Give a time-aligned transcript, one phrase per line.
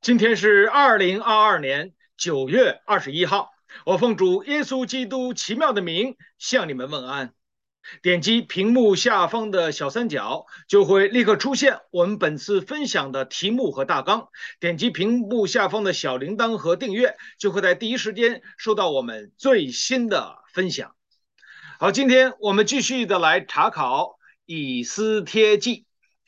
[0.00, 3.50] 今天是二零二二年九月二十一号，
[3.86, 7.32] 我奉主耶稣基督奇妙的名向你们问安。
[8.02, 14.28] 点击屏幕下方的小三角，就会立刻出现我们本次分享的题目和大纲。
[14.58, 20.94] 点击屏幕下方的小铃铛和订阅，就会在第一时间收到我们最新的分享。
[21.78, 25.86] 好，今天我们继续的来查考以斯帖记。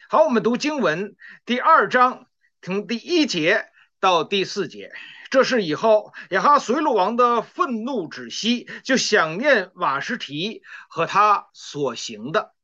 [0.09, 2.27] 好，我们读经文第二章，
[2.67, 3.69] 从第一节
[4.01, 4.91] 到第四节。
[5.31, 12.55] 这是以后亚哈随鲁王的愤怒止息，就想念瓦什提和他所行的，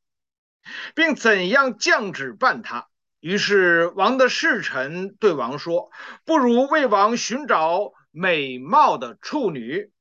[0.96, 2.88] 并怎样降旨办他。
[3.20, 5.92] 于是王的侍臣对王说
[6.26, 9.92] ：“不如为王寻找美貌的处女，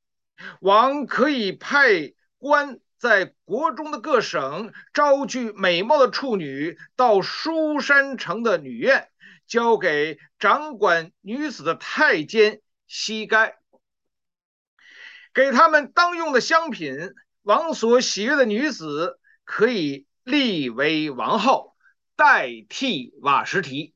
[0.61, 9.09] 王可以派官在国中的各省招聚美貌的处女，到书山城的女院。”
[9.51, 13.57] 交给掌管女子的太监西盖，
[15.33, 16.95] 给他们当用的香品，
[17.41, 21.75] 王所喜悦的女子可以立为王后，
[22.15, 23.93] 代替瓦什提。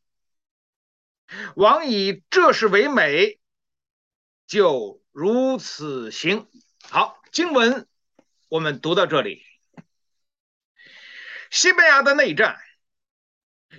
[1.56, 3.40] 王以这事为美，
[4.48, 6.50] 就如此行。
[6.90, 7.88] 好，经文
[8.50, 9.42] 我们读到这里。
[11.50, 12.58] 西班牙的内战。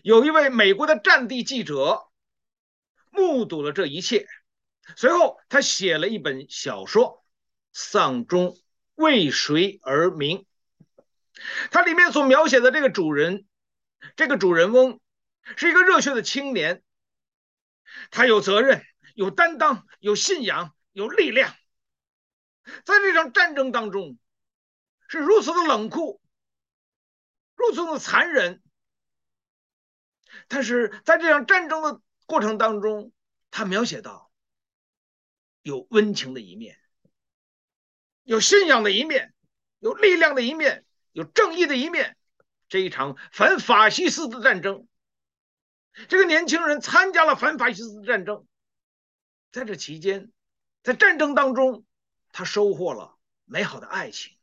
[0.02, 2.06] 有一位美国的战地记者
[3.10, 4.26] 目睹了这一切，
[4.96, 7.04] 随后他写了一本小说
[7.72, 8.56] 《丧钟
[8.94, 10.38] 为谁而鸣》。
[11.70, 13.46] 他里面所描写的这个主人，
[14.16, 15.00] 这个主人翁
[15.56, 16.82] 是一个热血的青年，
[18.10, 18.82] 他有责任、
[19.14, 21.54] 有担当、有信仰、有力量，
[22.84, 24.18] 在这场战争当中
[25.08, 26.20] 是如此的冷酷，
[27.54, 28.62] 如此的残忍。
[30.48, 33.12] 但是在这场战争的过程当中，
[33.50, 34.30] 他描写到
[35.62, 36.78] 有温情的一面，
[38.22, 39.34] 有信仰的一面，
[39.80, 42.16] 有力量的一面，有正义的一面。
[42.68, 44.88] 这一场反法西斯的战争，
[46.08, 48.44] 这个年轻人参加了反法西斯的战争，
[49.52, 50.32] 在这期间，
[50.82, 51.84] 在战争当中，
[52.32, 54.36] 他收获了美好的爱情，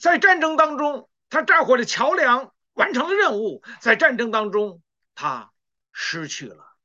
[0.00, 2.52] 在战争当中，他炸毁了桥梁。
[2.76, 4.82] 完成了任务，在战争当中，
[5.14, 5.52] 他
[5.92, 6.76] 失去了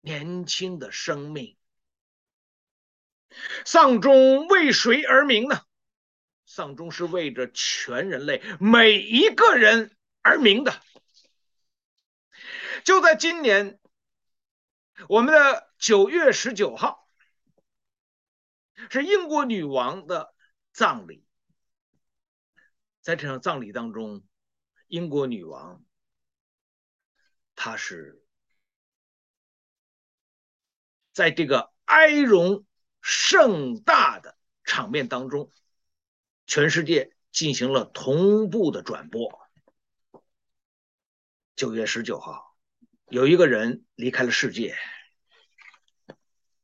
[0.00, 1.56] 年轻的生命。
[3.64, 5.60] 丧钟为谁而鸣呢？
[6.46, 10.80] 丧钟是为着全人类每一个人而鸣的。
[12.84, 13.78] 就在今年，
[15.08, 17.06] 我们的九月十九号，
[18.88, 20.34] 是英国女王的
[20.72, 21.26] 葬礼。
[23.02, 24.22] 在这场葬礼当中，
[24.94, 25.84] 英国女王，
[27.56, 28.22] 她是
[31.12, 32.64] 在这个哀荣
[33.02, 35.50] 盛大的场面当中，
[36.46, 39.36] 全世界进行了同步的转播。
[41.56, 42.56] 九月十九号，
[43.08, 44.76] 有一个人离开了世界，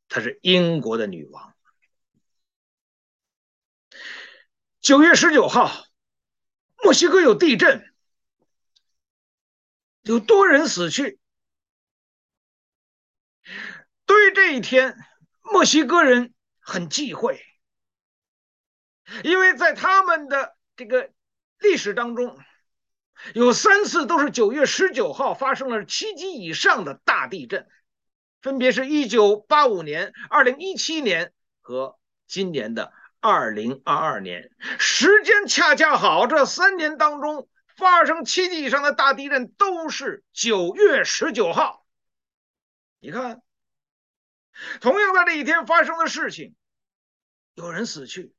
[0.06, 1.56] 她是英国的女王。
[4.80, 5.88] 九月十九号，
[6.84, 7.89] 墨西哥有地震。
[10.10, 11.20] 有多人死去。
[14.06, 14.96] 对于这一天，
[15.40, 17.40] 墨西哥人很忌讳，
[19.22, 21.12] 因为在他们的这个
[21.60, 22.36] 历史当中，
[23.34, 27.68] 有三次都是九月十九号发生了七级以上的大地震，
[28.42, 34.50] 分别是一九八五年、二零一七年和今年的二零二二年，
[34.80, 37.48] 时间恰恰好，这三年当中。
[37.80, 41.84] 发生七级以上的大地震都是九月十九号。
[43.00, 43.42] 你看，
[44.80, 46.54] 同样在这一天发生的事情，
[47.54, 48.34] 有人死去，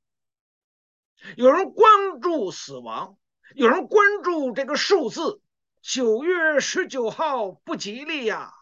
[1.35, 3.18] 有人关注死亡，
[3.56, 5.41] 有人关注这个数字。
[5.81, 8.53] 九月十九号不吉利呀！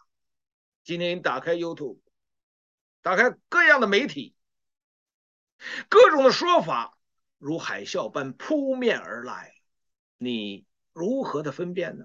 [0.82, 2.00] 今天你打开 YouTube，
[3.02, 4.34] 打开各样的媒体，
[5.90, 6.96] 各种的说法
[7.36, 9.54] 如海啸般扑面而来，
[10.16, 10.64] 你。
[11.00, 12.04] 如何的分辨呢？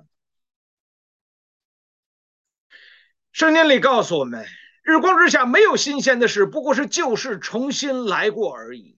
[3.33, 4.45] 圣经里告诉我们，
[4.81, 8.97] 日光之下没有新鲜的事，不过是旧事重新来过而已。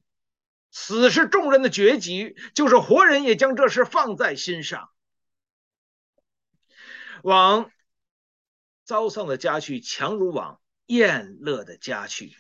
[0.69, 4.91] 死是众人的绝局，就是活人也将这事放在心上。
[7.23, 7.71] 往
[8.83, 12.31] 遭丧的家去，强如往宴乐的家去。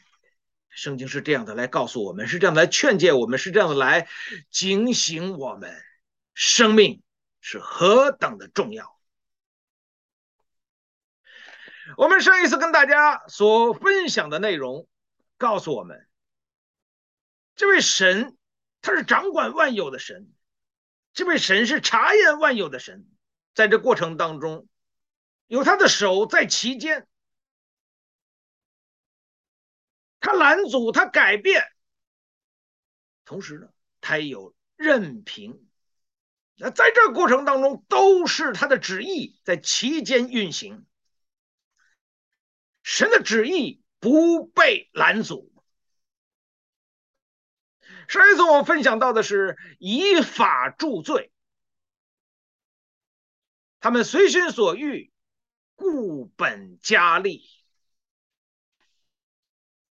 [0.69, 4.07] 圣经是这样的来告诉我们，是这样的来劝诫我们，是这样的来
[4.51, 5.73] 警醒我们，
[6.35, 7.01] 生命。
[7.49, 8.99] 是何等的重要！
[11.95, 14.85] 我们上一次跟大家所分享的内容，
[15.37, 16.09] 告诉我们，
[17.55, 18.37] 这位神
[18.81, 20.29] 他是掌管万有的神，
[21.13, 23.07] 这位神是查验万有的神，
[23.53, 24.67] 在这过程当中，
[25.45, 27.07] 有他的手在其间，
[30.19, 31.63] 他拦阻，他改变，
[33.23, 33.69] 同时呢，
[34.01, 35.65] 他也有任凭。
[36.59, 40.85] 那在这过程当中，都是他的旨意在其间运行。
[42.81, 45.53] 神的旨意不被拦阻。
[48.07, 51.31] 上一次我分享到的是以法助罪，
[53.79, 55.11] 他们随心所欲，
[55.75, 57.43] 固本加厉。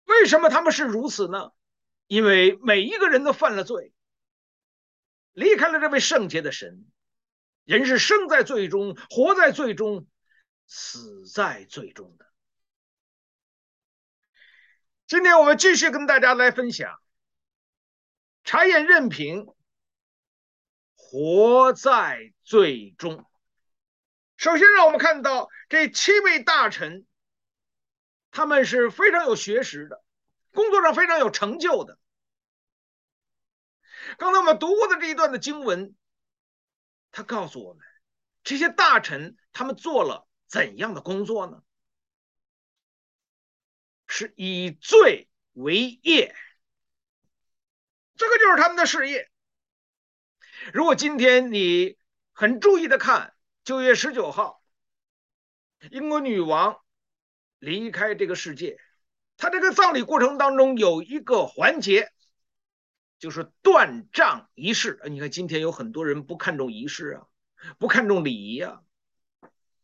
[0.06, 1.52] 为什么他们是如此呢？
[2.08, 3.94] 因为每一个人都犯了罪，
[5.36, 6.86] 离开了这位圣洁的神。
[7.66, 10.08] 人是生在罪中，活在罪中，
[10.68, 12.26] 死在罪中的。
[15.08, 17.00] 今天我们继续跟大家来分享，
[18.44, 19.48] 查验任凭，
[20.96, 23.26] 活在罪中。
[24.38, 27.06] 首先，让我们看到这七位大臣，
[28.32, 30.04] 他们是非常有学识的，
[30.52, 31.98] 工作上非常有成就的。
[34.18, 35.96] 刚才我们读过的这一段的经文，
[37.12, 37.86] 他告诉我们，
[38.44, 41.62] 这些大臣他们做了怎样的工作呢？
[44.08, 46.36] 是以罪为业，
[48.16, 49.30] 这个就是他们的事业。
[50.74, 51.98] 如果今天你
[52.32, 54.64] 很注意的看，九月十九号，
[55.90, 56.80] 英国女王
[57.60, 58.80] 离开这个世界，
[59.38, 62.14] 她这个葬礼过程当中有一个环节，
[63.20, 65.00] 就是断杖仪式。
[65.06, 67.28] 你看今天有很多人不看重仪式啊，
[67.78, 68.82] 不看重礼仪啊，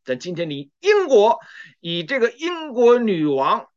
[0.04, 1.40] 但今天你英国
[1.80, 3.68] 以这个英国女王。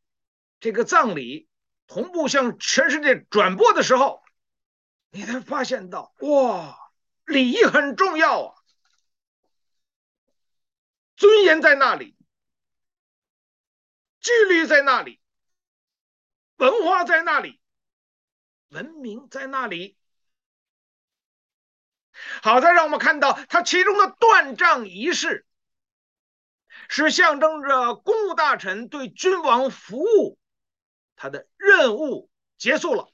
[0.61, 1.47] 这个葬礼
[1.87, 4.23] 同步向全世界转播的时候，
[5.11, 6.75] 你才发现到哇，
[7.27, 8.55] 礼仪很重要啊，
[11.17, 12.17] 尊严在那里，
[14.23, 15.21] 纪律在那里，
[16.57, 17.61] 文化在那里，
[18.75, 19.97] 文明在那里。
[22.43, 25.47] 好，的让我们看到它其中的断杖仪式，
[26.89, 30.39] 是象征着公务大臣对君王服务。
[31.15, 32.29] 他的任务
[32.59, 33.09] 结束了。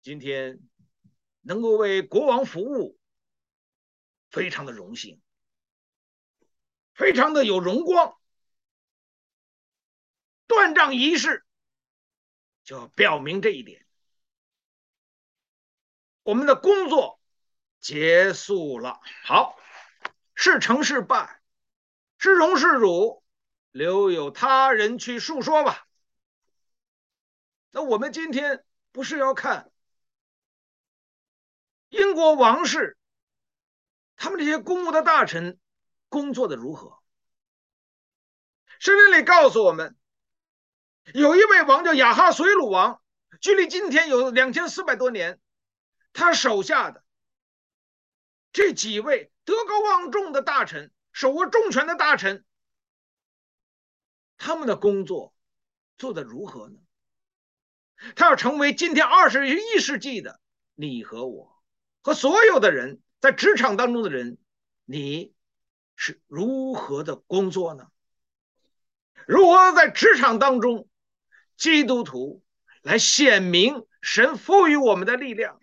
[0.00, 0.60] 今天
[1.40, 2.96] 能够为国王服务，
[4.30, 5.20] 非常的荣幸，
[6.94, 8.16] 非常的有荣光。
[10.46, 11.44] 断杖仪式
[12.64, 13.86] 就表明这一点。
[16.22, 17.20] 我们的工作
[17.80, 19.58] 结束了，好，
[20.34, 21.40] 是成是败，
[22.18, 23.22] 是荣是辱。
[23.70, 25.88] 留有他人去述说吧。
[27.70, 29.72] 那我们今天不是要看
[31.88, 32.98] 英国王室，
[34.14, 35.58] 他们这些公务的大臣
[36.10, 36.98] 工作的如何？
[38.78, 39.96] 圣经里告诉我们，
[41.12, 43.02] 有一位王叫亚哈随鲁王，
[43.40, 45.40] 距离今天有两千四百多年，
[46.12, 47.02] 他手下的
[48.52, 52.44] 这几位德高望重的大臣，手握重权的大臣。
[54.38, 55.34] 他们的工作
[55.98, 56.78] 做得如何呢？
[58.16, 60.40] 他要成为今天二十一世纪的
[60.74, 61.62] 你和我，
[62.00, 64.38] 和所有的人在职场当中的人，
[64.84, 65.34] 你
[65.94, 67.88] 是如何的工作呢？
[69.26, 70.88] 如何在职场当中，
[71.56, 72.42] 基督徒
[72.82, 75.60] 来显明神赋予我们的力量，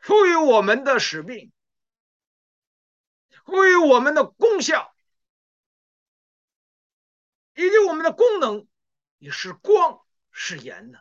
[0.00, 1.52] 赋予我们的使命，
[3.44, 4.94] 赋予我们的功效。
[7.54, 8.68] 以及我们的功能
[9.16, 10.98] 也是光是盐呢。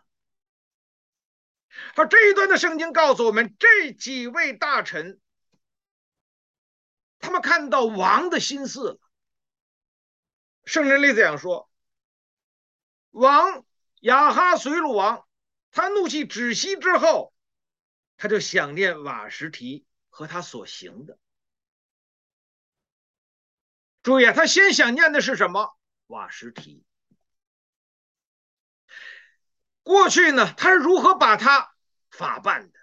[1.95, 5.19] 好，这一段的圣经告诉我们，这几位大臣，
[7.19, 9.00] 他们看到王的心思了。
[10.63, 11.69] 圣经里这样说：
[13.09, 13.65] 王
[14.05, 15.27] 亚哈随鲁王，
[15.71, 17.33] 他怒气止息之后，
[18.17, 21.17] 他就想念瓦什提和他所行的。
[24.03, 25.75] 注意啊，他先想念的是什么？
[26.05, 26.85] 瓦什提，
[29.81, 31.74] 过去呢，他是如何把他
[32.12, 32.79] 法办的？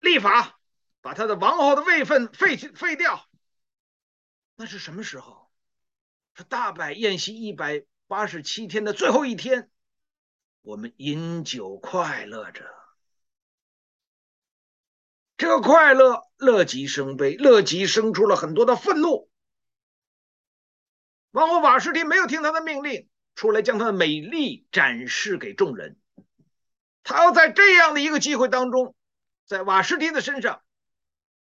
[0.00, 0.58] 立法
[1.02, 3.28] 把他的王后的位分废去废掉。
[4.56, 5.52] 那是什么时候？
[6.32, 9.70] 他大摆宴席一百八十七天的最后一天，
[10.62, 12.64] 我们饮酒快乐着。
[15.36, 19.30] 这个快乐乐极生悲，乐极生出了很多的愤怒。
[21.30, 25.96] 王后瓦实提没有听他的命令，出来将他的美丽展示给众人。
[27.04, 28.96] 他要在这样的一个机会当中，
[29.46, 30.62] 在瓦实提的身上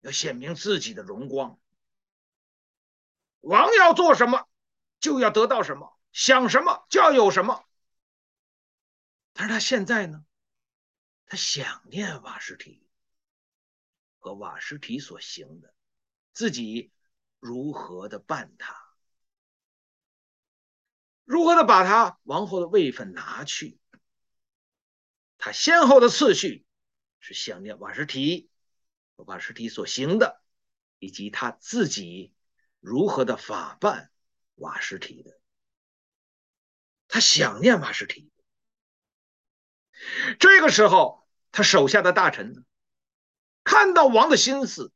[0.00, 1.58] 要显明自己的荣光。
[3.40, 4.48] 王要做什么，
[4.98, 7.64] 就要得到什么；想什么，就要有什么。
[9.34, 10.24] 但是他现在呢？
[11.26, 12.86] 他想念瓦实提
[14.18, 15.74] 和瓦实提所行的，
[16.32, 16.90] 自己
[17.38, 18.74] 如何的办他，
[21.24, 23.78] 如何的把他王后的位分拿去。
[25.36, 26.64] 他先后的次序
[27.18, 28.48] 是想念瓦实提
[29.16, 30.40] 和瓦实提所行的，
[30.98, 32.32] 以及他自己。
[32.86, 34.10] 如何的法办
[34.56, 35.40] 瓦实提的？
[37.08, 38.30] 他想念瓦实提。
[40.38, 42.64] 这个时候，他手下的大臣，
[43.62, 44.92] 看到王的心思，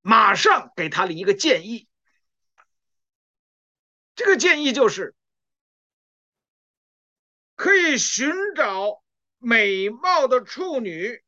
[0.00, 1.88] 马上给他了一个建议。
[4.14, 5.14] 这个建议就是，
[7.54, 9.02] 可以寻找
[9.38, 11.22] 美貌的处女，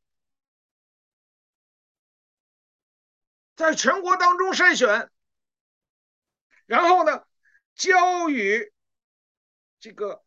[3.55, 5.11] 在全国当中筛选。
[6.65, 7.25] 然后呢，
[7.75, 8.73] 交与
[9.79, 10.24] 这个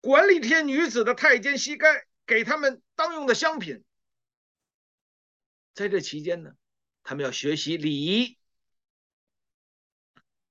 [0.00, 3.84] 管理这些女子的太监西该，给他们当用的香品。
[5.74, 6.52] 在这期间呢，
[7.02, 8.38] 他们要学习礼仪、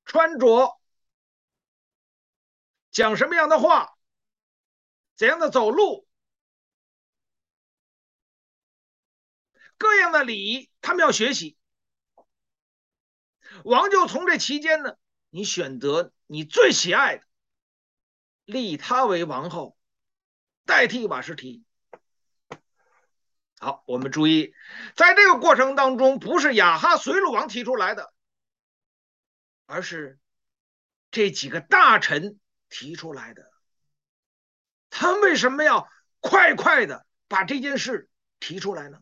[0.03, 0.79] 穿着、
[2.91, 3.97] 讲什么样的话、
[5.15, 6.07] 怎样的走路，
[9.77, 11.57] 各样的礼仪，他们要学习。
[13.63, 14.97] 王就从这期间呢，
[15.29, 17.25] 你选择你最喜爱的，
[18.45, 19.77] 立她为王后，
[20.65, 21.63] 代替瓦什提。
[23.59, 24.53] 好，我们注意，
[24.95, 28.13] 在这个过程当中，不是亚哈随鲁王提出来的，
[29.65, 30.19] 而是
[31.11, 33.51] 这几个大臣提出来的。
[34.89, 38.09] 他为什么要快快的把这件事
[38.39, 38.99] 提出来呢？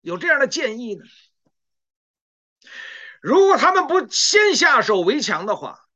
[0.00, 1.04] 有这样的建议呢？
[3.20, 5.88] 如果他们不先下手为强的话，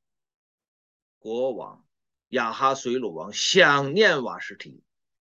[1.19, 1.85] 国王
[2.31, 4.83] 亚哈随鲁王想念瓦什提，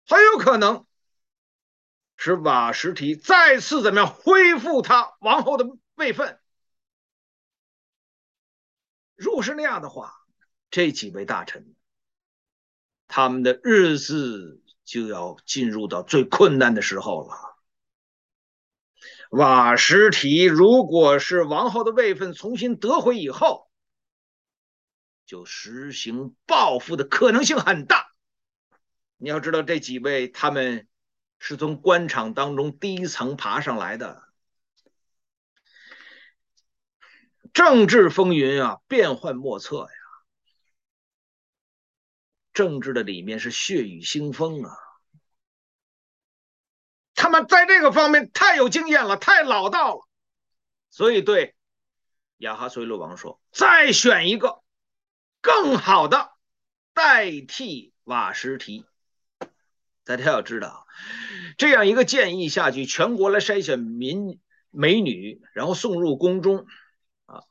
[0.07, 0.85] 很有可能
[2.15, 6.39] 使瓦什提再次怎么样恢复他王后的位分。
[9.15, 10.13] 如果是那样的话，
[10.69, 11.75] 这几位大臣
[13.07, 17.35] 他们的日子就要进入到最困难的时候了。
[19.29, 23.67] 瓦什提如果是王后的位分重新得回以后，
[25.25, 28.13] 就实行报复的可能性很大。
[29.17, 30.87] 你要知道，这几位他们
[31.39, 34.23] 是从官场当中低层爬上来的，
[37.53, 39.89] 政治风云啊，变幻莫测呀。
[42.53, 44.75] 政治的里面是血雨腥风啊。
[47.15, 50.07] 他们在这个方面太有经验了，太老道了，
[50.89, 51.55] 所以对
[52.37, 54.62] 亚哈随鲁王说：“再选一个
[55.43, 56.31] 更好的
[56.95, 58.87] 代替瓦什提。”
[60.03, 60.87] 大家要知道，
[61.57, 64.39] 这样一个建议下去，全国来筛选民
[64.71, 66.65] 美女，然后送入宫中，
[67.27, 67.43] 啊，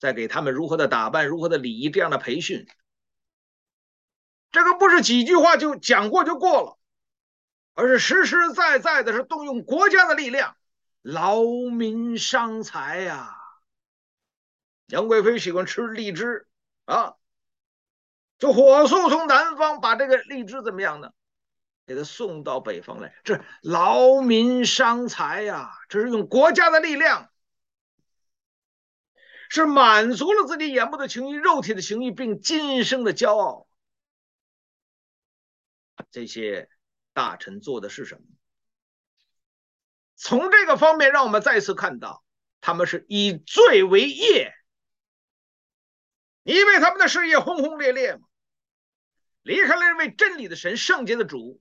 [0.00, 2.66] 再给他们如何的打扮、如何的礼仪这样的培训，
[4.50, 6.78] 这个不是几句话就讲过就过了。
[7.78, 10.56] 而是实实在在的，是动用国家的力量，
[11.02, 13.36] 劳民伤财呀。
[14.86, 16.46] 杨贵妃喜欢吃荔枝
[16.86, 17.16] 啊，
[18.38, 21.10] 就火速从南方把这个荔枝怎么样呢？
[21.86, 27.30] 给他送到北方来，这劳民伤财呀，这是用国家的力量，
[29.48, 33.68] 是满足了自己眼目的情欲、肉体的情欲，并今生的骄傲。
[36.10, 36.68] 这些。
[37.12, 38.24] 大臣做的是什么？
[40.16, 42.22] 从这个方面，让我们再次看到，
[42.60, 44.52] 他们是以罪为业。
[46.42, 48.25] 因为他们的事业轰轰烈烈嘛，
[49.46, 51.60] 离开了这位真理的神、圣洁的主，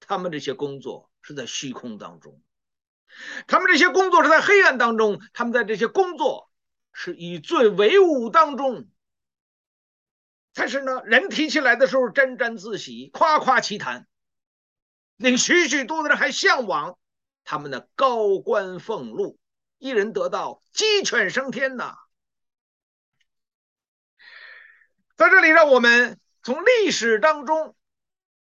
[0.00, 2.42] 他们这些工作是在虚空当中，
[3.46, 6.50] 他们这些工作是在黑暗当中，他们在这些工作
[6.94, 8.88] 是以罪为伍当中。
[10.54, 14.06] 但是呢，人提起来的时候沾沾自喜，夸夸其谈。
[15.16, 16.98] 令许许多多的人还向往
[17.44, 19.38] 他们的高官俸禄，
[19.76, 21.94] 一人得道，鸡犬升天呐！
[25.14, 27.76] 在这里，让我们从历史当中，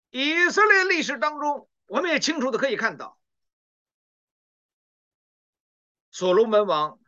[0.10, 3.20] 以色列历史当中，我们也清楚的可以看到，
[6.12, 7.00] 所罗门王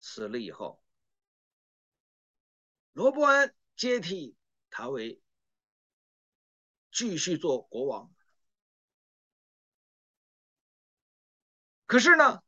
[0.00, 0.82] 死了以后，
[2.92, 4.36] 罗波安接替
[4.70, 5.20] 他为
[6.90, 8.10] 继续做国王。
[11.86, 12.42] 可是呢，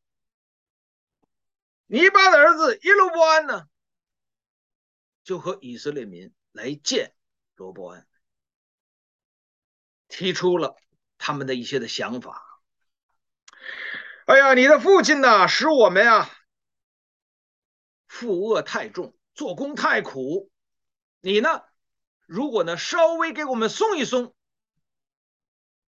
[1.86, 3.68] 尼巴的儿子耶罗波安呢，
[5.24, 7.15] 就和以色列民来见
[7.56, 8.06] 罗伯恩，
[10.08, 10.76] 提出了
[11.18, 12.60] 他们的一些的想法。
[14.26, 16.30] 哎呀，你的父亲呢，使我们呀
[18.06, 20.50] 负轭太重，做工太苦。
[21.20, 21.62] 你呢，
[22.26, 24.34] 如果呢稍微给我们松一松，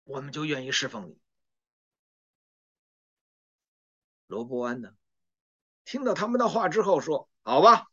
[0.03, 1.19] 我们就愿意侍奉你。
[4.27, 4.93] 罗伯安呢，
[5.83, 7.87] 听到他们的话之后说：“好吧，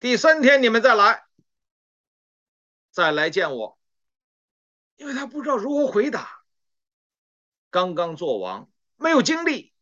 [0.00, 1.25] 第三天你们再来，
[2.96, 3.78] 再来见我。”
[4.96, 6.42] 因为他不知道如何回答，
[7.68, 9.74] 刚刚做王，没有经历，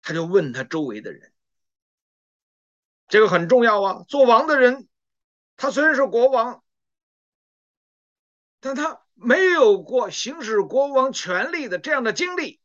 [0.00, 1.34] 他就问他周围的人。
[3.08, 4.88] 这个很重要啊，做王的人，
[5.58, 6.64] 他虽然是国王，
[8.58, 12.62] 但他没有过行使国王权力的这样的经历。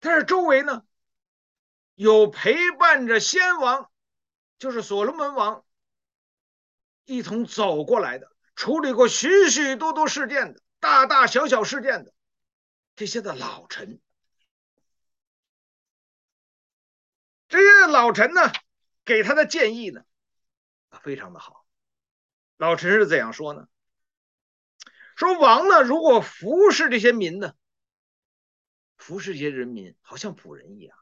[0.00, 0.86] 但是周围呢，
[1.94, 3.90] 有陪伴着先王，
[4.58, 5.65] 就是所罗门王，
[7.06, 12.12] 一同走过来的，处理过许许多多事件的，大大小小事件的
[12.94, 14.00] 这些的老臣，
[17.48, 18.52] 这些老臣呢，
[19.04, 20.04] 给他的建议呢，
[20.90, 21.64] 啊非常的好。
[22.56, 23.68] 老臣是怎样说呢？
[25.14, 27.54] 说王呢，如果服侍这些民呢，
[28.96, 30.98] 服侍这些人民，好像仆人一样，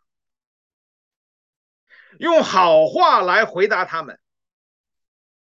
[2.19, 4.21] 用好话来回答他们，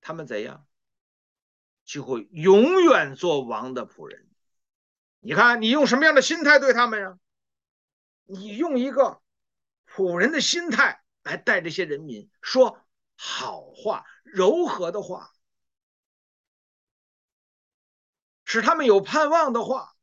[0.08, 0.66] 他们怎样，
[1.84, 4.26] 就会永远做王的仆人。
[5.20, 7.20] 你看，你用什么样的心态对他们呀？
[8.24, 9.22] 你用一个
[9.86, 12.86] 仆人的心态来带这些人民，说
[13.18, 15.34] 好话、柔和的话，
[18.46, 19.94] 使他们有盼望的话。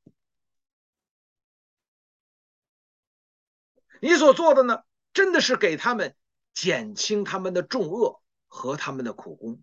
[4.03, 6.15] 你所做的呢，真的是给他们
[6.53, 9.61] 减轻他们的重轭和他们的苦工，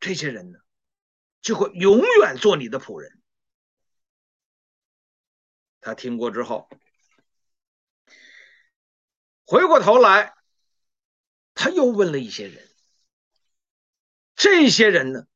[0.00, 0.58] 这些人呢，
[1.40, 3.20] 就会永远做你的仆人。
[5.80, 6.68] 他听过之后，
[9.44, 10.34] 回过头来，
[11.54, 12.68] 他又问了一些人，
[14.34, 15.26] 这些人呢，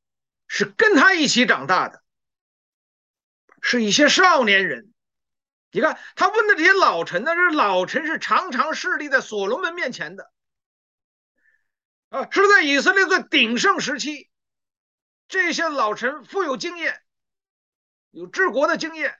[0.46, 2.02] 是跟他一起长大的，
[3.60, 4.92] 是一些少年人。
[5.70, 10.30] 你看他问的这些老臣呢，这老臣是常常侍立在所罗门面前的，
[12.10, 14.28] 啊，是在以色列最鼎盛时期，
[15.32, 17.00] 这些老臣富有经验，
[18.10, 19.18] 有治国的经验，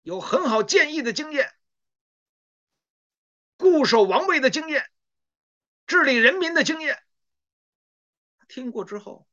[0.00, 1.52] 有很好建议的经验，
[3.58, 4.86] 固守王位的经验，
[5.86, 7.02] 治理人民的经验。
[8.48, 9.28] 听过之后，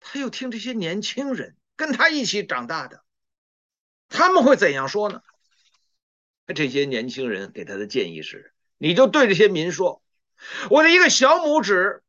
[0.00, 3.04] 他又听这些年轻人跟他一起长大的，
[4.08, 5.22] 他们会怎样说呢？
[6.52, 10.02] 这些年轻人给他的建议是：你就对这些民说，
[10.68, 12.02] 我的一个小拇指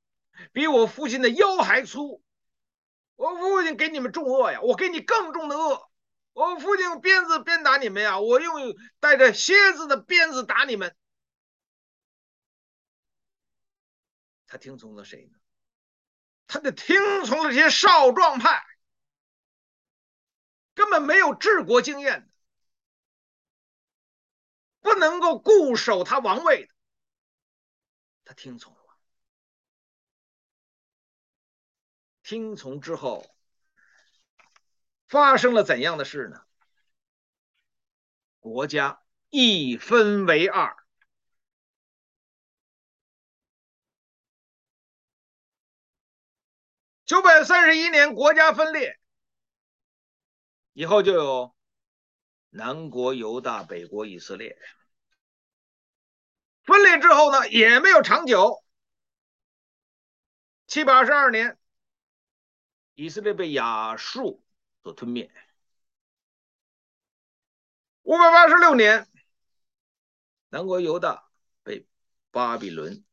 [0.51, 2.23] 比我父亲的腰还粗，
[3.23, 5.89] 我父亲给你们重恶呀，我给你更重的恶。
[6.33, 10.93] 我父亲用鞭子鞭打你们呀，我用带着蝎子的鞭子打你们。
[14.45, 15.37] 他听从了谁呢？
[16.47, 18.61] 他就听从了这些少壮派，
[20.73, 22.29] 根本没有治国经验。
[24.81, 26.73] 不能够固守他王位的，
[28.25, 28.82] 他听从了。
[32.23, 33.29] 听从之后，
[35.07, 36.41] 发生了怎样的事呢？
[38.39, 40.75] 国家一分为二。
[47.05, 48.99] 九百三十一年，国家分裂
[50.71, 51.53] 以后就有。
[52.55, 54.55] 南国犹大，北国以色列。
[56.63, 58.63] 分裂之后呢，也没有长久。
[60.67, 61.57] 七百二十二年，
[62.95, 64.43] 以色列被亚述
[64.83, 65.31] 所吞灭。
[68.03, 69.07] 五百八十六年，
[70.49, 71.29] 南国犹大
[71.63, 71.87] 被
[72.31, 73.03] 巴比伦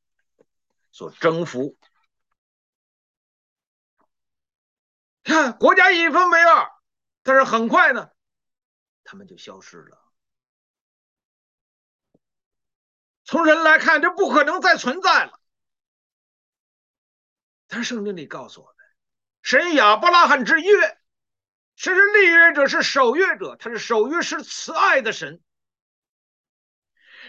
[0.91, 1.79] 所征服。
[5.23, 6.71] 看，国家一分为二，
[7.23, 8.11] 但是很快呢。
[9.05, 9.99] 他们就消失了。
[13.25, 15.41] 从人来看，这不可能再存在了。
[17.69, 18.80] 但是圣经里告诉我们，
[19.43, 20.99] 神亚伯拉罕之约，
[21.75, 25.43] 神是立约者，是守约者，他是守约是慈爱的神，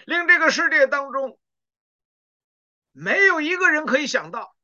[0.05, 1.39] 令这个世界当中
[2.91, 4.55] 没有一个人可以想到。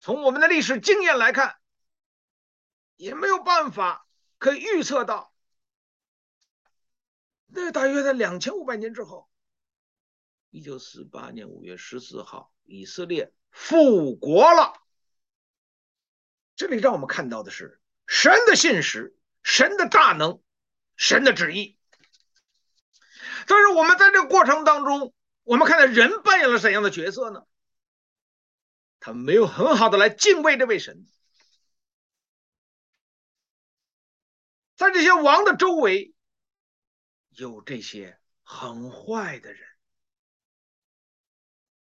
[0.00, 1.58] 从我们的历史经验来看，
[2.96, 4.06] 也没有办法
[4.38, 5.34] 可以预测到，
[7.46, 9.28] 那大约在两千五百年之后，
[10.50, 14.85] 一九四八年五月十四号，以色列复国了。
[16.56, 20.42] 这里让我们看到的是神的信实、神的大能、
[20.96, 21.78] 神的旨意。
[23.46, 25.14] 但是我们在这个过程当中，
[25.44, 27.46] 我们看到人扮演了怎样的角色呢？
[28.98, 31.06] 他没有很好的来敬畏这位神，
[34.74, 36.12] 在这些王的周围，
[37.28, 39.68] 有这些很坏的人，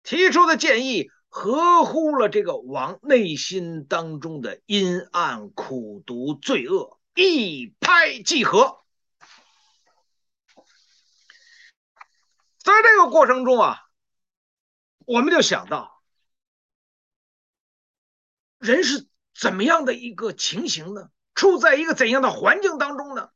[0.03, 8.85] 提出的建议合乎了这个王内心当中的阴暗、苦毒、罪恶，一拍即合。
[12.59, 13.81] 在这个过程中啊，
[14.99, 16.01] 我们就想到。
[18.57, 19.05] 人是
[19.37, 21.09] 怎么样的一个情形呢？
[21.33, 23.29] 处在一个怎样的环境当中呢？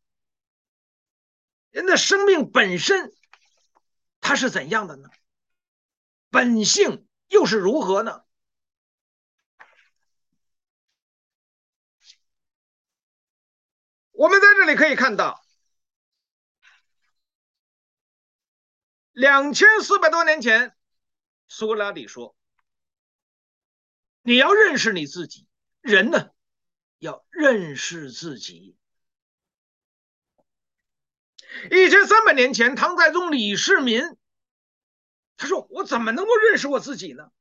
[1.70, 3.12] 人的生命本身，
[4.22, 5.10] 它是怎样的呢？
[6.30, 8.24] 本性又是如何呢？
[14.12, 15.42] 我们在这里可以看到，
[19.14, 20.76] 两千四百多年前，
[21.48, 22.36] 苏格拉底说。
[24.22, 25.48] 你要认识你自己，
[25.80, 26.32] 人呢，
[26.98, 28.78] 要认识自己。
[31.72, 34.04] 一千三百年前，唐太宗李世民，
[35.40, 37.32] 他说：“我怎么能够认识我自己呢？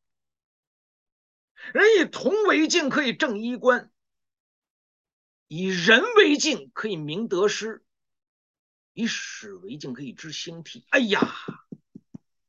[1.75, 3.91] 人以铜为镜，可以正衣冠；
[5.49, 7.83] 以人为镜，可以明得失；
[8.93, 11.21] 以史为镜，可以知兴替。”哎呀，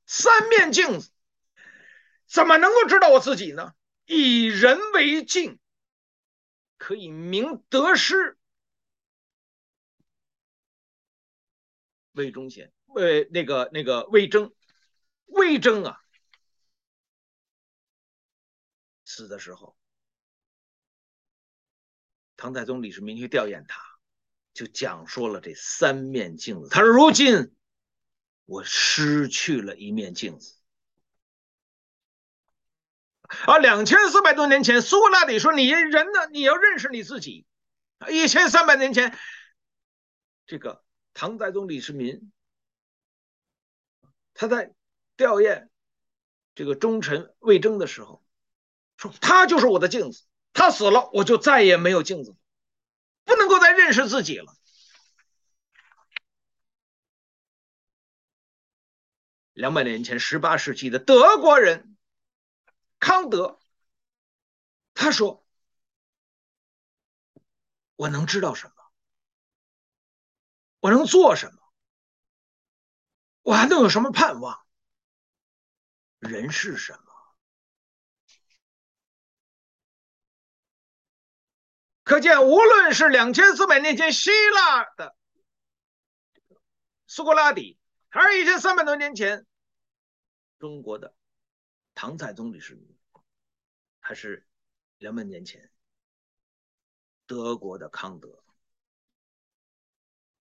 [0.06, 1.10] 三面镜子，
[2.28, 3.74] 怎么能够知道我自己呢？
[4.06, 5.60] 以人为镜，
[6.78, 8.38] 可以明得失。
[12.12, 14.54] 魏忠贤，魏那个那个魏征，
[15.30, 16.02] 魏征啊，
[19.06, 19.78] 死的时候，
[22.36, 23.82] 唐太宗李世民去吊唁他，
[24.54, 26.70] 就讲说了这三面镜子。
[26.70, 27.56] 他说：“如今
[28.46, 30.56] 我失去了一面镜子。”
[33.46, 36.28] 啊两千四百多年前，苏格拉底说：“你人呢？
[36.32, 37.46] 你要认识你自己。”
[38.10, 39.18] 一千三百年前，
[40.46, 42.32] 这个唐太宗李世民，
[44.34, 44.74] 他在
[45.20, 45.68] 吊唁
[46.56, 48.24] 这个忠臣魏征的时候，
[48.96, 52.38] 说：“他就是我的镜子，他死了，我就再也没有镜子，
[53.26, 54.56] 不能够再认识自己了。”
[59.52, 61.98] 两百年前，十八世纪的德国人。
[62.98, 63.60] 康德，
[64.94, 65.46] 他说
[67.98, 68.74] ：“我能知道什么？
[70.80, 71.62] 我能做什么？
[73.42, 74.66] 我还能有什么盼望？
[76.20, 77.00] 人是什么？”
[82.04, 85.16] 可见，无论是两千四百年前希腊的
[87.06, 87.78] 苏格拉底，
[88.10, 89.46] 还是一千三百多年前
[90.58, 91.14] 中国的。
[91.94, 92.98] 唐太宗李世民，
[94.00, 94.48] 还是
[94.98, 95.70] 两百年前
[97.28, 98.42] 德国的康德，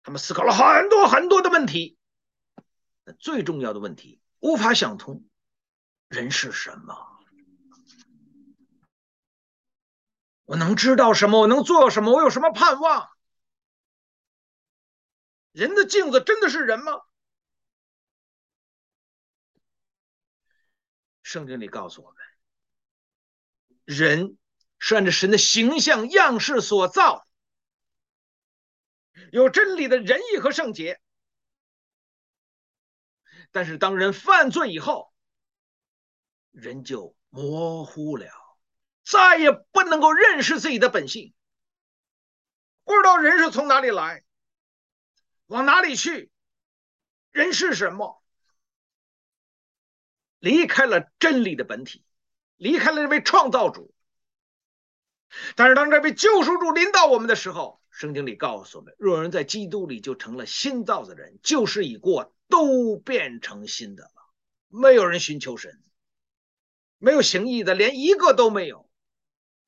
[0.03, 1.97] 他们思考了很多很多的问题，
[3.17, 5.27] 最重要的问题无法想通：
[6.07, 6.95] 人是什么？
[10.45, 11.41] 我能知道什么？
[11.41, 12.13] 我能做什么？
[12.13, 13.09] 我有什么盼望？
[15.51, 17.01] 人的镜子真的是人吗？
[21.23, 22.23] 圣经里告诉我们，
[23.83, 24.37] 人
[24.79, 27.27] 是按照神的形象样式所造，
[29.33, 31.01] 有真理的仁义和圣洁。
[33.51, 35.11] 但是当人犯罪以后，
[36.57, 38.25] 人就模糊了，
[39.05, 41.35] 再也不能够认识自己的本性，
[42.83, 44.23] 不知道人是从哪里来，
[45.45, 46.31] 往哪里去，
[47.29, 48.23] 人是什么。
[50.39, 52.03] 离开了真理的本体，
[52.55, 53.93] 离开了这位创造主。
[55.55, 64.11] 但是当这位救赎主临到我们的时候，圣经里告诉我们：若人在基督里，就成了新造的人，旧事已过，都变成新的了。
[64.69, 65.83] 没有人寻求神，
[66.97, 68.89] 没有行义的，连一个都没有。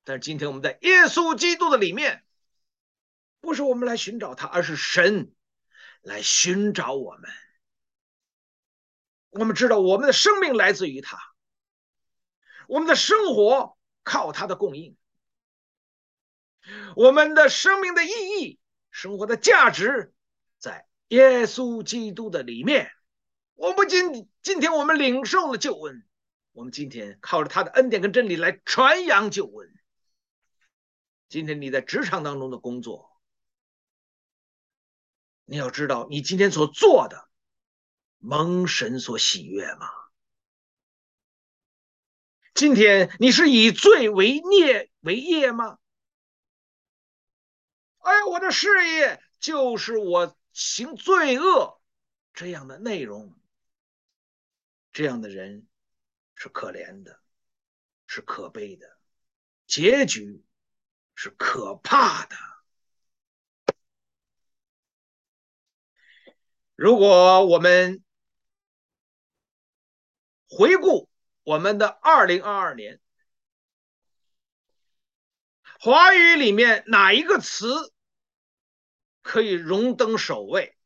[0.03, 2.23] 但是今天我们在耶稣基督的里面，
[3.41, 5.31] 不是我们来寻找他，而是神
[6.01, 7.29] 来寻找我们。
[9.29, 11.19] 我们知道我们的生命来自于他，
[12.67, 14.97] 我们的生活靠他的供应，
[16.95, 18.09] 我们的生命的意
[18.41, 20.13] 义、生活的价值
[20.57, 22.91] 在耶稣基督的里面。
[23.53, 26.03] 我们今今天我们领受了救恩，
[26.59, 29.79] 我们今天靠着他的恩典跟真理来传扬救恩。
[31.29, 33.17] 今天你在职场当中的工作，
[35.45, 37.29] 你要知道你今天所做的
[38.17, 39.89] 蒙神所喜悦吗？
[42.53, 45.79] 今天你是以罪为孽为业吗？
[47.99, 51.81] 哎，我的事业就是我行罪恶
[52.33, 53.39] 这样的内容，
[54.91, 55.65] 这样的人
[56.39, 57.21] 是可怜的，
[58.07, 58.97] 是可悲的，
[59.67, 60.43] 结局
[61.13, 62.35] 是可怕的。
[66.73, 68.03] 如果我们
[70.47, 71.07] 回顾。
[71.43, 73.01] 我们的二零二二年，
[75.79, 77.91] 华语里面哪一个词
[79.23, 80.77] 可以荣登首位？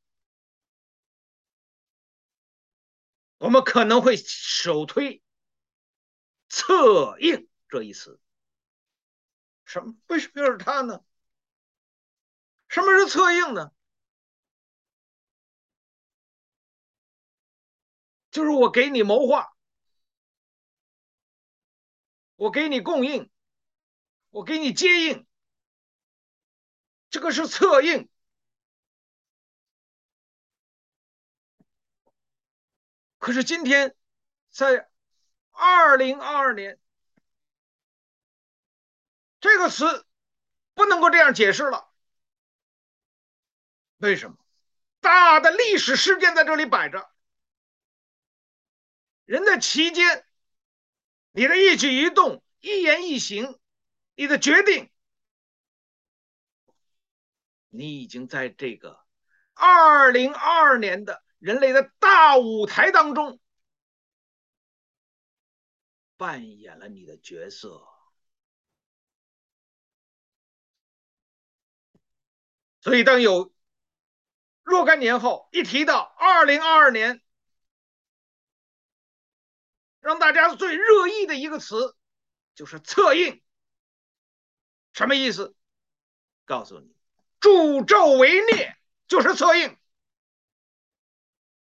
[3.40, 5.22] 我们可能会首推
[6.54, 8.20] “策应”这一词。
[9.66, 9.96] 什么？
[10.06, 11.04] 为什么又是它呢？
[12.68, 13.72] 什么是策应呢？
[18.30, 19.56] 就是我给你谋划。
[22.36, 23.32] 我给你供应，
[24.30, 25.26] 我给你接应，
[27.10, 28.08] 这个是策应。
[33.18, 33.96] 可是今天，
[34.52, 34.90] 在
[35.54, 36.78] 二零二二年，
[39.40, 40.06] 这个词
[40.74, 41.90] 不能够这样解释了。
[43.98, 44.38] 为什么？
[45.00, 47.10] 大的历史事件在这里摆着，
[49.26, 50.26] 人的期间。
[51.36, 53.60] 你的一举一动、一言一行，
[54.16, 54.92] 你的决定，
[57.70, 59.04] 你已经在这个
[59.56, 63.40] 二零二二年的人类的大舞台当中
[66.24, 67.86] 扮演了你的角色。
[72.80, 73.54] 所以，当有
[74.64, 77.22] 若干年后一提到二零二二年，
[80.00, 81.98] 让大家最热议的一个词
[82.56, 83.44] 就是“策应”，
[84.94, 85.54] 什么意思？
[86.46, 86.96] 告诉你，
[87.42, 88.78] 助纣为虐
[89.10, 89.78] 就是策应。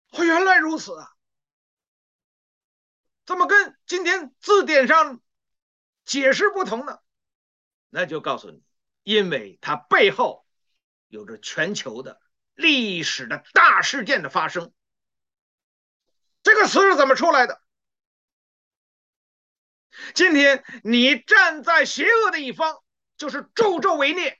[0.10, 1.10] 哦，原来如此啊！
[3.26, 5.22] 怎么跟今天字典上
[6.06, 7.00] 解释不同呢？
[7.90, 8.64] 那就告诉你，
[9.04, 10.46] 因为它背后
[11.08, 12.22] 有着全球的
[12.54, 14.74] 历史的大事件的发生。
[16.42, 17.62] 这个词是怎么出来的？
[20.16, 22.84] 今天你站在邪恶的一方，
[23.16, 24.40] 就是助纣为虐；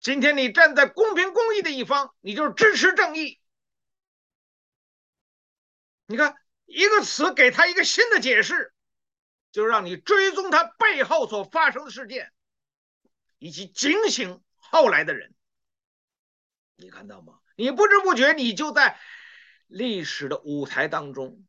[0.00, 3.40] 今天你站在公平公义的一方，你就是支持正义。
[6.06, 6.36] 你看，
[6.70, 8.72] 一个词给他一个新的解释，
[9.52, 12.32] 就让你追踪他背后所发生的事件，
[13.38, 15.34] 以及警醒后来的人。
[16.76, 17.40] 你看到吗？
[17.56, 18.98] 你不知不觉，你就在
[19.66, 21.44] 历史的舞台当中。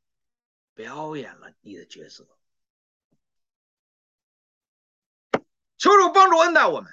[0.74, 2.26] 表演了你的角色，
[5.78, 6.92] 求主帮助恩待我们。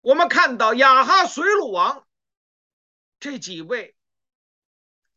[0.00, 2.06] 我们看到亚哈随鲁王
[3.18, 3.96] 这几位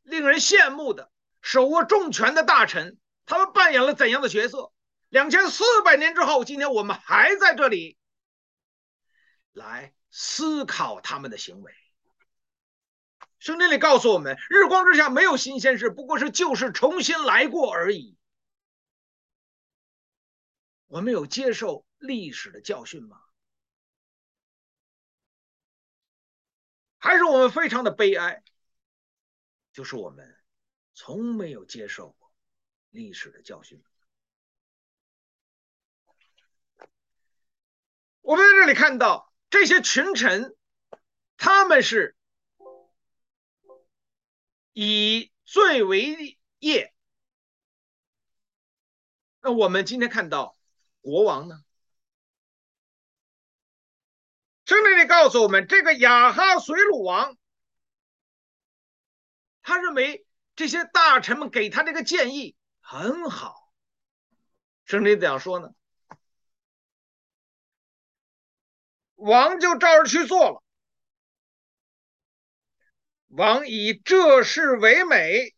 [0.01, 1.12] 令人羡慕的
[1.43, 4.71] 手握重权的大臣，他们扮演了怎样的角色？
[5.09, 7.99] 两千四百年之后，今天我们还在这里
[9.51, 11.71] 来思考他们的行为。
[13.37, 18.17] 圣经里告诉我们，日光之下没有新鲜事，不过是旧事重新来过而已。
[20.87, 23.19] 我们有接受历史的教训吗？
[26.99, 28.41] 还是我们非常的悲哀？
[29.73, 30.41] 就是我们
[30.93, 32.31] 从没有接受过
[32.89, 33.83] 历史的教训。
[38.21, 40.55] 我们在这里看到这些群臣，
[41.37, 42.15] 他们是。
[44.75, 46.95] 以罪为业，
[49.39, 50.57] 那我们今天看到
[51.01, 51.63] 国王呢？
[54.65, 57.37] 圣经里告诉我们，这个亚哈随鲁王，
[59.61, 60.25] 他认为
[60.55, 63.71] 这些大臣们给他这个建议很好。
[64.85, 65.73] 圣经怎样说呢？
[69.15, 70.63] 王就照着去做了。
[73.27, 75.55] 王以这事为美，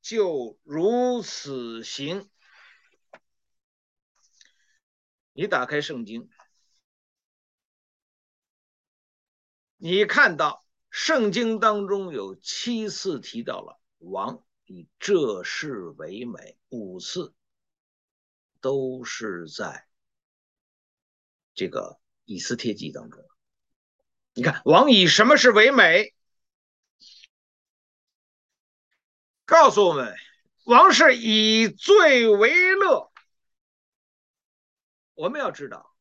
[0.00, 2.30] 就如此行。
[5.32, 6.30] 你打开圣经，
[9.76, 17.34] 你看到圣经当中有七次提到了王以这事为美，五次
[18.60, 19.86] 都是在
[21.54, 23.22] 这个以斯帖记当中。
[24.32, 26.14] 你看，王以什么事为美？
[29.44, 30.16] 告诉我们，
[30.64, 33.12] 王是以罪为乐。
[35.14, 35.94] 我们要知道，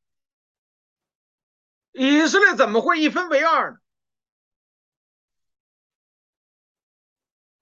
[1.92, 3.80] 以色列怎么会一分为二呢？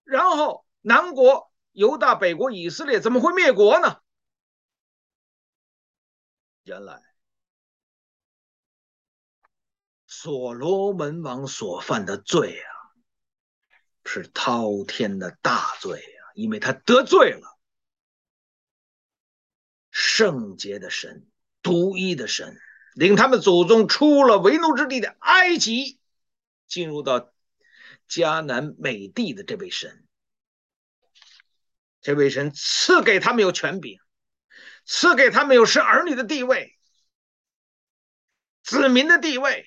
[0.07, 4.01] 然后南国犹大，北国以色列怎么会灭国呢？
[6.63, 7.01] 原来
[10.07, 12.71] 所罗门王所犯的罪啊，
[14.05, 17.59] 是滔天的大罪啊，因为他得罪了
[19.91, 21.27] 圣洁的神。
[21.63, 22.57] 独一的神
[22.93, 25.99] 领他们祖宗出了为奴之地的埃及，
[26.65, 27.33] 进入到
[28.07, 30.07] 迦南美地的这位神，
[32.01, 33.99] 这位神赐给他们有权柄，
[34.85, 36.77] 赐给他们有是儿女的地位、
[38.63, 39.65] 子民的地位，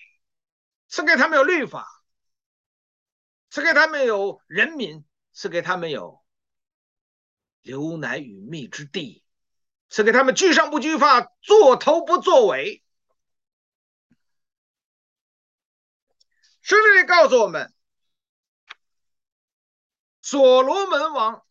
[0.89, 1.87] 赐给他们有律法，
[3.51, 6.23] 赐给他们有人民，赐给他们有
[7.63, 9.25] 流奶与蜜之地。
[9.93, 12.85] 赐给他们居上不居发，作头不作尾。
[16.63, 17.75] 圣经里告诉我们，
[20.31, 21.45] 所罗门王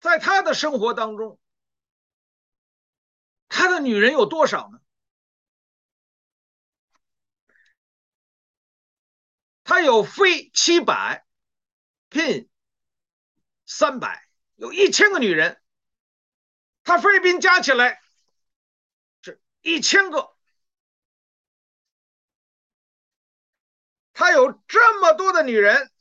[0.00, 1.38] 在他的生活当中，
[3.46, 4.80] 他的女人有多少呢？
[9.62, 11.24] 他有妃七百，
[12.10, 12.48] 嫔
[13.64, 15.62] 三百，有一千个女人。
[16.82, 18.02] 他妃嫔加起来
[19.22, 20.36] 是一千个，
[24.12, 25.93] 他有这么多的女人。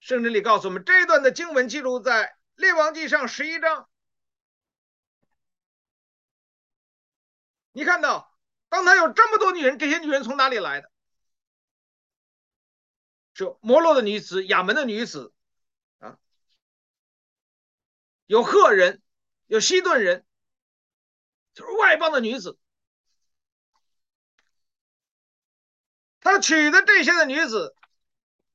[0.00, 3.88] 圣经里告诉我们，这一段的经文记录在《列王记上》十一章。
[7.72, 8.34] 你看到，
[8.68, 10.90] 当他有这么多女人，这些女人从哪里来的？
[13.34, 15.32] 是摩洛的女子、亚门的女子
[15.98, 16.18] 啊，
[18.26, 19.02] 有赫人。
[19.46, 20.26] 有西顿人，
[21.54, 22.58] 就是外邦的女子。
[26.20, 27.74] 他娶的这些的女子，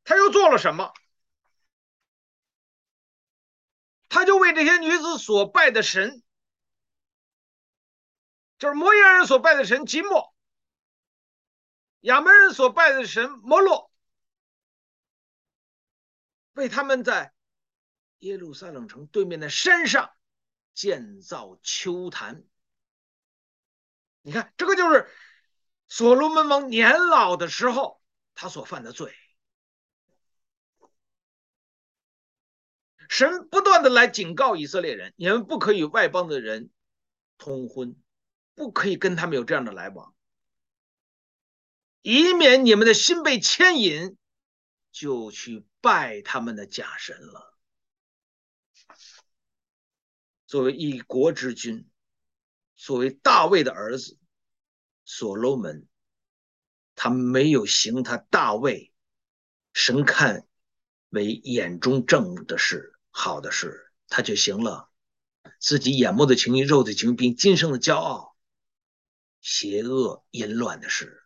[0.04, 0.94] 他又做了什么？
[4.14, 6.22] 他就为这些女子所拜的神，
[8.60, 10.36] 就是摩押人所拜的神吉莫，
[12.02, 13.90] 亚门人所拜的神摩洛，
[16.54, 17.34] 为他们在
[18.20, 20.14] 耶路撒冷城对面的山上。
[20.76, 22.44] 建造丘坛，
[24.22, 25.08] 你看，这个就是
[25.88, 28.02] 所罗门王年老的时候
[28.34, 29.16] 他所犯的罪。
[33.14, 36.72] 神不断的来警告以色列人：你们不可以与外邦的人
[37.38, 37.96] 通婚，
[38.56, 40.16] 不可以跟他们有这样的来往，
[42.02, 44.18] 以免你们的心被牵引，
[44.92, 47.56] 就去拜他们的假神了。
[50.48, 51.88] 作为一国之君，
[52.76, 54.18] 作为大卫的儿子，
[55.06, 55.88] 所罗门，
[56.96, 58.92] 他没有行他大卫
[59.72, 60.48] 神看
[61.10, 64.90] 为眼中正的事、好的事，他就行了
[65.60, 68.36] 自己眼目的情欲、肉体情欲，并今生的骄傲、
[69.40, 71.24] 邪恶淫乱的事。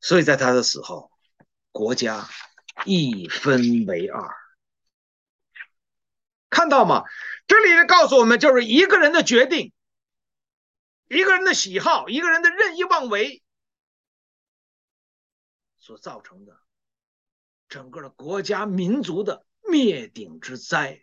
[0.00, 1.12] 所以在他的死后，
[1.70, 2.26] 国家
[2.86, 4.34] 一分为二。
[6.48, 7.04] 看到吗？
[7.46, 9.74] 这里告诉我们，就是一个人的决定，
[11.08, 13.42] 一个人的喜好，一个人的任意妄为
[15.78, 16.58] 所造成的
[17.70, 21.00] 整个的国家民族的灭顶之灾。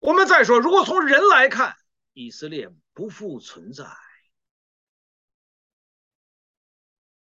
[0.00, 1.74] 我们再说，如果从人来看，
[2.12, 3.86] 以色列不复存在，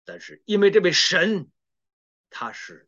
[0.05, 1.51] 但是因为这位神，
[2.29, 2.87] 他是。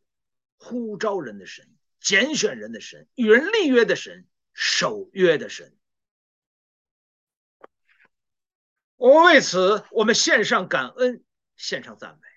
[0.61, 5.73] 呼召人的神，拣选人的神，与人立约的神，守约的神。
[8.97, 11.23] 我们为此，我们献上感恩，
[11.59, 12.27] 献上赞美。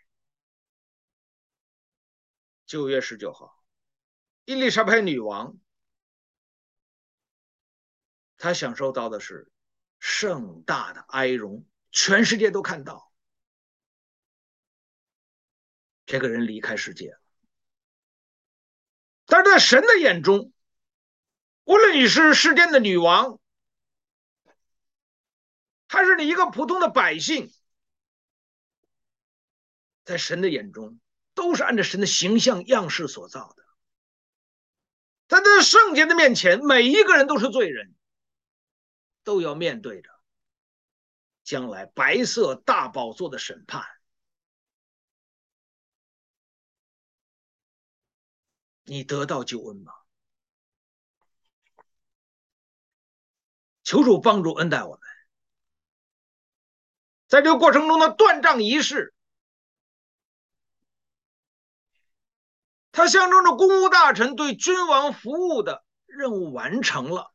[2.66, 3.64] 九月十九号，
[4.44, 5.56] 伊丽莎白女王，
[8.36, 9.52] 她享受到的是
[10.00, 13.12] 盛大的哀荣，全世界都看到
[16.04, 17.20] 这个人离开世界了。
[19.26, 20.52] 但是在神的眼中，
[21.62, 23.38] 无论你是世间的女王，
[25.86, 27.52] 还是你一个普通的百姓，
[30.04, 31.00] 在神的眼中，
[31.34, 33.64] 都是按照神的形象样式所造的。
[35.26, 37.94] 但在圣洁的面前，每一个人都是罪人，
[39.24, 40.10] 都要面对着
[41.42, 43.86] 将来白色大宝座的审判。
[48.84, 49.92] 你得到救恩吗？
[53.84, 55.00] 求主帮助恩待我们，
[57.26, 59.14] 在这个过程中的断杖仪式。
[62.92, 67.32] 它象征着公务大臣对君王服务的任务完成了。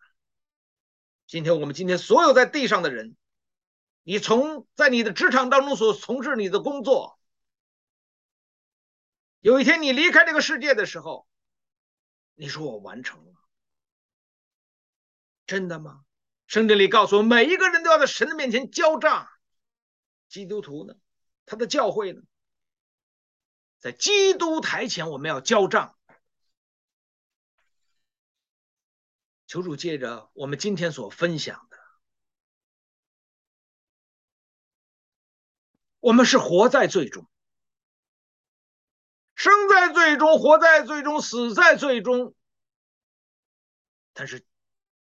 [1.25, 3.17] 今天我们今天所有在地上的人，
[4.03, 7.19] 你从在你的职场当中所从事你的工作，
[9.41, 11.27] 有一天你离开这个世界的时候，
[12.35, 13.33] 你说我完成了，
[15.45, 16.05] 真的吗？
[16.45, 19.27] 圣经里告诉我，每一个人都要在神的面前交账。
[20.29, 20.93] 基督徒呢？
[21.45, 22.21] 他的教会呢？
[23.79, 25.95] 在基督台前，我们要交账。
[29.45, 31.77] 求主借着我们今天所分享的，
[36.01, 37.29] 我们是活在罪中，
[39.35, 42.35] 生在罪中，活在罪中，死在罪中。
[44.11, 44.45] 但是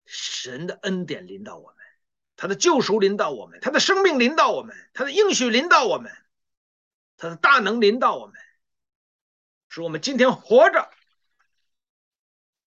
[0.06, 1.78] 神的恩典临到我们，
[2.36, 6.12] 他的救赎临到我们，他的生命临到我们，他的应许临到我们，
[7.16, 8.40] 他的大能临到我们。
[9.70, 10.90] 是我们今天活着，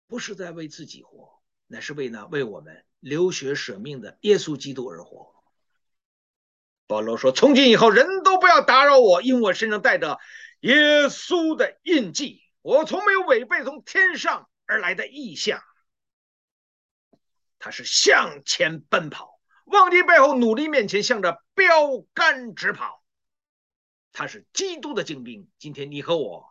[0.06, 5.34] 不是在为自己活，乃是为那为我们流血舍命的耶稣基督而活。
[6.86, 10.18] 保罗说：“从今以后，人都不要打扰我，因为我身上带着
[10.60, 12.42] 耶稣的印记。
[12.62, 15.62] 我从没有违背从天上而来的异象。
[17.58, 23.04] 他是向前奔跑，忘记背后，努力面前，向着标杆直跑。
[24.12, 25.48] 他是基督的精兵。
[25.58, 26.49] 今天你和我。”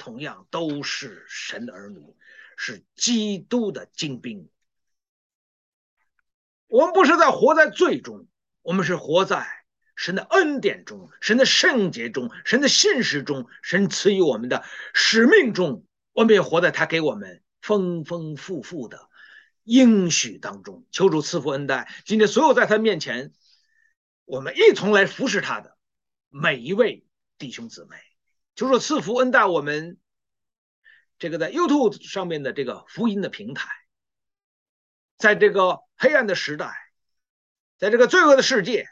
[0.00, 2.16] 同样都是神的儿女，
[2.56, 4.48] 是基督的精兵。
[6.68, 8.26] 我们不是在活在罪中，
[8.62, 9.46] 我们是活在
[9.94, 15.84] 神的恩典中、神的圣洁中、神的信实中、神赐予我们的使命中。
[16.12, 19.10] 我们也活在他给我们丰丰富富的
[19.64, 20.86] 应许当中。
[20.90, 21.92] 求主赐福恩待。
[22.06, 23.32] 今天所有在他面前，
[24.24, 25.76] 我们一同来服侍他的
[26.30, 27.04] 每一位
[27.36, 27.96] 弟兄姊妹。
[28.60, 29.98] 就说赐福恩待我们
[31.18, 33.70] 这个在 YouTube 上面的这个福音的平台，
[35.16, 36.70] 在这个黑暗的时代，
[37.78, 38.86] 在这个罪恶的世界，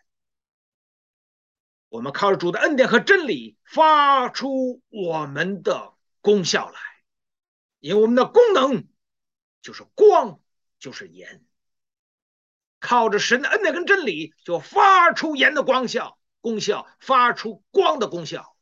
[1.90, 5.92] 我们靠着主的恩典和真理发出我们的
[6.22, 6.80] 功效来，
[7.78, 8.88] 因为我们的功能
[9.60, 10.40] 就是光，
[10.78, 11.44] 就是盐，
[12.80, 18.54] 靠着神的恩典跟真理，就发出盐的光效功效，发出光的功效。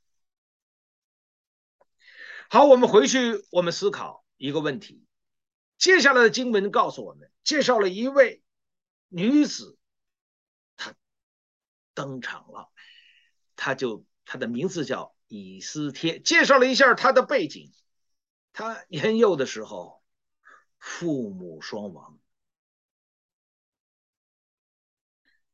[2.49, 5.05] 好，我们回去，我们思考一个问题。
[5.79, 8.43] 接下来的经文告诉我们，介绍了一位
[9.09, 9.77] 女子，
[10.77, 10.95] 她
[11.93, 12.71] 登场了，
[13.57, 16.21] 她就她的名字叫以斯帖。
[16.21, 17.73] 介绍了一下她的背景，
[18.53, 20.03] 她年幼的时候
[20.79, 22.21] 父母双亡，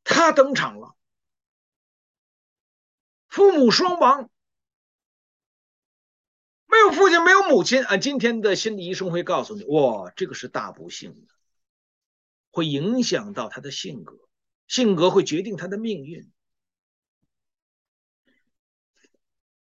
[0.05, 0.95] 她登场了，
[3.29, 4.29] 父母双亡。
[6.73, 7.99] 没有父亲，没有母亲啊！
[7.99, 11.35] 今天的心理医生会告诉你，哇，这个是大不幸的，
[12.51, 14.19] 会影响到他的性格，
[14.67, 16.33] 性格会决定他的命运。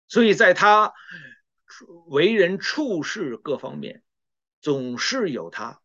[0.07, 0.93] 所以在他
[2.07, 4.03] 为人处事各方面，
[4.61, 5.81] 总是有他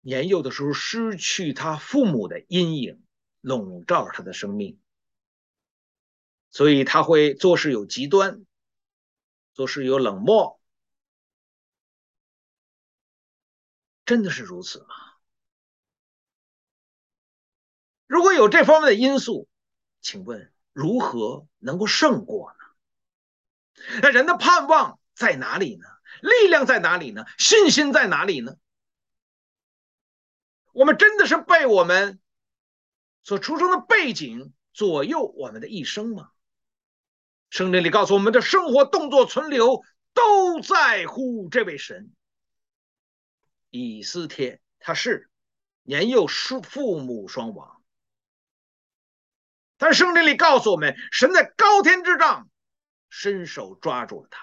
[0.00, 3.00] 年幼的时候失去他父母的阴影
[3.40, 4.80] 笼罩他的生命，
[6.50, 8.44] 所以他会做事有极端，
[9.52, 10.60] 做事有冷漠。
[14.04, 14.94] 真的是如此吗？
[18.06, 19.48] 如果有这方面的因素，
[20.00, 24.00] 请问如何能够胜过呢？
[24.02, 25.86] 那人的盼望在哪里呢？
[26.20, 27.24] 力量在哪里呢？
[27.38, 28.56] 信心在哪里呢？
[30.72, 32.20] 我们真的是被我们
[33.22, 36.30] 所出生的背景左右我们的一生吗？
[37.48, 39.82] 圣经里告诉我们的生活、动作、存留
[40.12, 42.12] 都在乎这位神。
[43.82, 45.28] 以斯帖，他是
[45.82, 47.82] 年幼父父母双亡，
[49.76, 52.48] 但圣经里告诉我们，神在高天之上
[53.08, 54.38] 伸手抓住了他，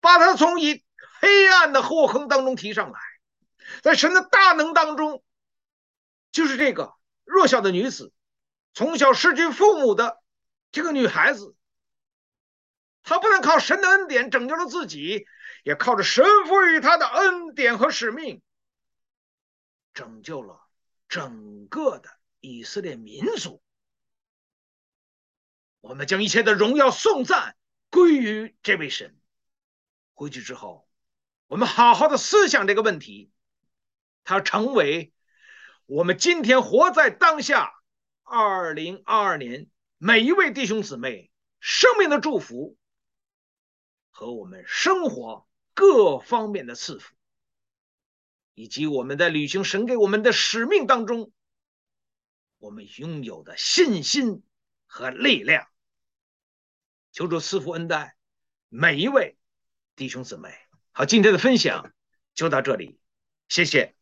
[0.00, 0.82] 把他从一
[1.20, 2.98] 黑暗的祸坑当中提上来，
[3.82, 5.22] 在神的大能当中，
[6.32, 8.14] 就是这个弱小的女子，
[8.72, 10.22] 从小失去父母的
[10.72, 11.54] 这个女孩子，
[13.02, 15.26] 她不能靠神的恩典拯救了自己，
[15.66, 18.40] 也靠着神赋予他的恩典和使命，
[19.94, 20.64] 拯救了
[21.08, 22.08] 整个的
[22.38, 23.60] 以色列民族。
[25.80, 27.56] 我们将一切的荣耀颂赞
[27.90, 29.18] 归于这位神。
[30.14, 30.88] 回去之后，
[31.48, 33.32] 我们好好的思想这个问题，
[34.22, 35.12] 它成为
[35.86, 37.72] 我们今天活在当下
[38.22, 42.78] 二零二二年每一位弟兄姊妹生命的祝福
[44.10, 45.44] 和我们生活
[45.76, 47.14] 各方面的赐福，
[48.54, 51.30] 以及我们在履行神给我们的使命当中，
[52.56, 54.42] 我们拥有的信心
[54.86, 55.68] 和力量。
[57.12, 58.16] 求主赐福恩待
[58.70, 59.36] 每一位
[59.96, 60.54] 弟兄姊妹。
[60.92, 61.92] 好，今天的分享
[62.32, 62.98] 就到这里，
[63.48, 63.95] 谢谢。